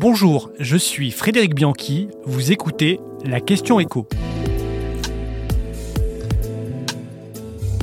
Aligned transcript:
Bonjour, 0.00 0.50
je 0.58 0.78
suis 0.78 1.10
Frédéric 1.10 1.54
Bianchi, 1.54 2.08
vous 2.24 2.52
écoutez 2.52 3.00
la 3.22 3.38
question 3.38 3.80
écho. 3.80 4.08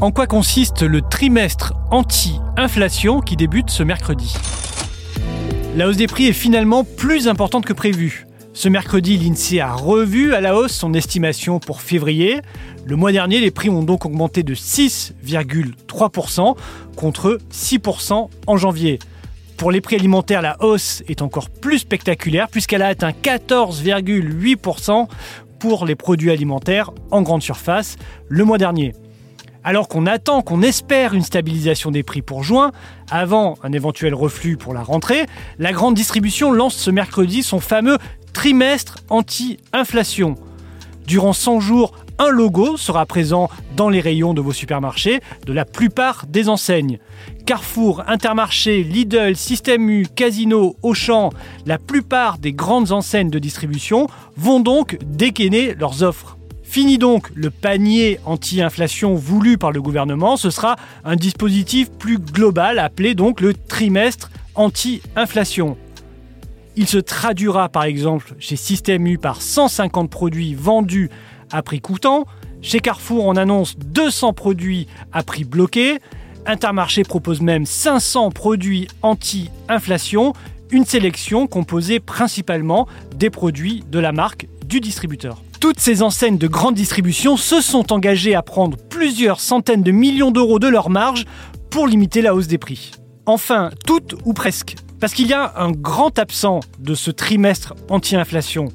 En 0.01 0.11
quoi 0.11 0.25
consiste 0.25 0.81
le 0.81 1.03
trimestre 1.03 1.75
anti-inflation 1.91 3.21
qui 3.21 3.35
débute 3.35 3.69
ce 3.69 3.83
mercredi? 3.83 4.33
La 5.75 5.87
hausse 5.87 5.97
des 5.97 6.07
prix 6.07 6.25
est 6.25 6.33
finalement 6.33 6.83
plus 6.83 7.27
importante 7.27 7.67
que 7.67 7.73
prévu. 7.73 8.25
Ce 8.53 8.67
mercredi, 8.67 9.17
l'INSEE 9.17 9.59
a 9.59 9.75
revu 9.75 10.33
à 10.33 10.41
la 10.41 10.57
hausse 10.57 10.73
son 10.73 10.95
estimation 10.95 11.59
pour 11.59 11.81
février. 11.81 12.41
Le 12.87 12.95
mois 12.95 13.11
dernier, 13.11 13.41
les 13.41 13.51
prix 13.51 13.69
ont 13.69 13.83
donc 13.83 14.07
augmenté 14.07 14.41
de 14.41 14.55
6,3% 14.55 16.57
contre 16.95 17.37
6% 17.53 18.29
en 18.47 18.57
janvier. 18.57 18.97
Pour 19.57 19.71
les 19.71 19.81
prix 19.81 19.95
alimentaires, 19.95 20.43
la 20.43 20.55
hausse 20.63 21.01
est 21.07 21.23
encore 21.23 21.49
plus 21.49 21.79
spectaculaire 21.79 22.47
puisqu'elle 22.47 22.83
a 22.83 22.87
atteint 22.87 23.09
14,8% 23.09 25.07
pour 25.59 25.87
les 25.87 25.95
produits 25.95 26.29
alimentaires 26.29 26.91
en 27.09 27.23
grande 27.23 27.41
surface 27.41 27.95
le 28.29 28.45
mois 28.45 28.59
dernier. 28.59 28.93
Alors 29.63 29.87
qu'on 29.87 30.05
attend, 30.05 30.43
qu'on 30.43 30.61
espère 30.61 31.15
une 31.15 31.23
stabilisation 31.23 31.89
des 31.89 32.03
prix 32.03 32.21
pour 32.21 32.43
juin, 32.43 32.71
avant 33.09 33.55
un 33.63 33.71
éventuel 33.71 34.13
reflux 34.13 34.57
pour 34.57 34.75
la 34.75 34.83
rentrée, 34.83 35.25
la 35.57 35.73
grande 35.73 35.95
distribution 35.95 36.51
lance 36.51 36.75
ce 36.75 36.91
mercredi 36.91 37.41
son 37.41 37.59
fameux 37.59 37.97
trimestre 38.33 38.99
anti-inflation. 39.09 40.35
Durant 41.07 41.33
100 41.33 41.61
jours, 41.61 41.93
un 42.19 42.29
logo 42.29 42.77
sera 42.77 43.05
présent 43.05 43.49
dans 43.75 43.89
les 43.89 44.01
rayons 44.01 44.33
de 44.33 44.41
vos 44.41 44.53
supermarchés 44.53 45.19
de 45.45 45.53
la 45.53 45.65
plupart 45.65 46.25
des 46.27 46.49
enseignes. 46.49 46.99
Carrefour, 47.45 48.03
Intermarché, 48.07 48.83
Lidl, 48.83 49.35
Système 49.35 49.89
U, 49.89 50.07
Casino, 50.15 50.75
Auchan, 50.81 51.31
la 51.65 51.77
plupart 51.77 52.37
des 52.39 52.53
grandes 52.53 52.91
enseignes 52.91 53.29
de 53.29 53.39
distribution 53.39 54.07
vont 54.35 54.59
donc 54.59 54.97
dégainer 55.05 55.73
leurs 55.75 56.03
offres. 56.03 56.37
Fini 56.63 56.97
donc 56.97 57.29
le 57.33 57.49
panier 57.49 58.19
anti-inflation 58.25 59.15
voulu 59.15 59.57
par 59.57 59.71
le 59.71 59.81
gouvernement, 59.81 60.35
ce 60.35 60.49
sera 60.49 60.75
un 61.05 61.15
dispositif 61.15 61.89
plus 61.91 62.17
global 62.17 62.79
appelé 62.79 63.15
donc 63.15 63.39
le 63.39 63.53
trimestre 63.53 64.29
anti-inflation. 64.55 65.77
Il 66.75 66.87
se 66.87 66.97
traduira 66.97 67.69
par 67.69 67.85
exemple 67.85 68.35
chez 68.37 68.55
Système 68.55 69.07
U 69.07 69.17
par 69.17 69.41
150 69.41 70.09
produits 70.09 70.55
vendus 70.55 71.09
à 71.51 71.61
prix 71.61 71.81
coûtant. 71.81 72.25
Chez 72.61 72.79
Carrefour, 72.79 73.25
on 73.25 73.35
annonce 73.35 73.77
200 73.77 74.33
produits 74.33 74.87
à 75.11 75.23
prix 75.23 75.43
bloqué. 75.43 75.99
Intermarché 76.45 77.03
propose 77.03 77.41
même 77.41 77.65
500 77.65 78.31
produits 78.31 78.87
anti-inflation, 79.01 80.33
une 80.71 80.85
sélection 80.85 81.47
composée 81.47 81.99
principalement 81.99 82.87
des 83.15 83.29
produits 83.29 83.83
de 83.91 83.99
la 83.99 84.11
marque 84.11 84.47
du 84.65 84.79
distributeur. 84.79 85.41
Toutes 85.59 85.79
ces 85.79 86.03
enseignes 86.03 86.37
de 86.37 86.47
grande 86.47 86.75
distribution 86.75 87.35
se 87.35 87.61
sont 87.61 87.91
engagées 87.91 88.35
à 88.35 88.43
prendre 88.43 88.77
plusieurs 88.77 89.39
centaines 89.39 89.83
de 89.83 89.91
millions 89.91 90.31
d'euros 90.31 90.59
de 90.59 90.67
leur 90.67 90.89
marge 90.89 91.25
pour 91.69 91.87
limiter 91.87 92.21
la 92.21 92.35
hausse 92.35 92.47
des 92.47 92.57
prix. 92.57 92.91
Enfin, 93.25 93.71
toutes 93.85 94.15
ou 94.23 94.33
presque. 94.33 94.75
Parce 94.99 95.13
qu'il 95.13 95.27
y 95.27 95.33
a 95.33 95.53
un 95.57 95.71
grand 95.71 96.17
absent 96.17 96.61
de 96.79 96.95
ce 96.95 97.11
trimestre 97.11 97.73
anti-inflation 97.89 98.69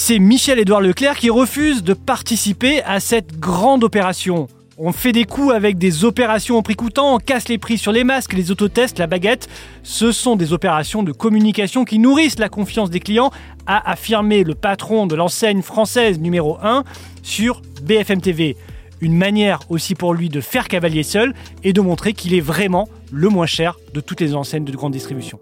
c'est 0.00 0.20
Michel-Édouard 0.20 0.80
Leclerc 0.80 1.16
qui 1.16 1.28
refuse 1.28 1.82
de 1.82 1.92
participer 1.92 2.84
à 2.84 3.00
cette 3.00 3.40
grande 3.40 3.82
opération. 3.82 4.46
On 4.78 4.92
fait 4.92 5.10
des 5.10 5.24
coups 5.24 5.52
avec 5.52 5.76
des 5.76 6.04
opérations 6.04 6.56
au 6.56 6.62
prix 6.62 6.76
coûtant, 6.76 7.16
on 7.16 7.18
casse 7.18 7.48
les 7.48 7.58
prix 7.58 7.78
sur 7.78 7.90
les 7.90 8.04
masques, 8.04 8.32
les 8.32 8.52
autotests, 8.52 9.00
la 9.00 9.08
baguette. 9.08 9.48
Ce 9.82 10.12
sont 10.12 10.36
des 10.36 10.52
opérations 10.52 11.02
de 11.02 11.10
communication 11.10 11.84
qui 11.84 11.98
nourrissent 11.98 12.38
la 12.38 12.48
confiance 12.48 12.90
des 12.90 13.00
clients, 13.00 13.32
a 13.66 13.90
affirmé 13.90 14.44
le 14.44 14.54
patron 14.54 15.08
de 15.08 15.16
l'enseigne 15.16 15.62
française 15.62 16.20
numéro 16.20 16.58
1 16.62 16.84
sur 17.24 17.60
BFM 17.82 18.20
TV. 18.20 18.56
Une 19.00 19.16
manière 19.16 19.58
aussi 19.68 19.96
pour 19.96 20.14
lui 20.14 20.28
de 20.28 20.40
faire 20.40 20.68
cavalier 20.68 21.02
seul 21.02 21.34
et 21.64 21.72
de 21.72 21.80
montrer 21.80 22.12
qu'il 22.12 22.34
est 22.34 22.40
vraiment 22.40 22.88
le 23.10 23.30
moins 23.30 23.46
cher 23.46 23.76
de 23.94 24.00
toutes 24.00 24.20
les 24.20 24.36
enseignes 24.36 24.64
de 24.64 24.70
grande 24.70 24.92
distribution. 24.92 25.40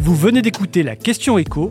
Vous 0.00 0.14
venez 0.14 0.40
d'écouter 0.40 0.84
la 0.84 0.94
question 0.94 1.36
écho 1.36 1.70